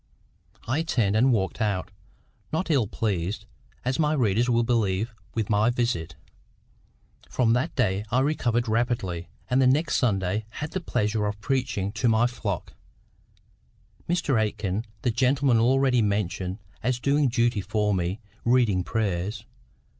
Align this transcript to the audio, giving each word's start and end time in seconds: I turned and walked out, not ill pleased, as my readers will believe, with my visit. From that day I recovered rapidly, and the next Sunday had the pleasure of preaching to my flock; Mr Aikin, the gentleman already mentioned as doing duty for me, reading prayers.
I 0.67 0.81
turned 0.81 1.15
and 1.15 1.31
walked 1.31 1.61
out, 1.61 1.91
not 2.51 2.71
ill 2.71 2.87
pleased, 2.87 3.45
as 3.85 3.99
my 3.99 4.13
readers 4.13 4.49
will 4.49 4.63
believe, 4.63 5.13
with 5.35 5.47
my 5.47 5.69
visit. 5.69 6.15
From 7.29 7.53
that 7.53 7.75
day 7.75 8.03
I 8.09 8.21
recovered 8.21 8.67
rapidly, 8.67 9.29
and 9.47 9.61
the 9.61 9.67
next 9.67 9.97
Sunday 9.97 10.47
had 10.53 10.71
the 10.71 10.81
pleasure 10.81 11.27
of 11.27 11.39
preaching 11.39 11.91
to 11.91 12.09
my 12.09 12.25
flock; 12.25 12.73
Mr 14.09 14.41
Aikin, 14.41 14.85
the 15.03 15.11
gentleman 15.11 15.59
already 15.59 16.01
mentioned 16.01 16.57
as 16.81 16.99
doing 16.99 17.27
duty 17.27 17.61
for 17.61 17.93
me, 17.93 18.19
reading 18.43 18.83
prayers. 18.83 19.45